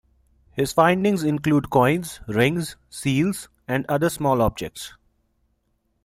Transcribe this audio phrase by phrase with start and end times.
[0.53, 4.93] His findings include coins, rings, seals and other small objects.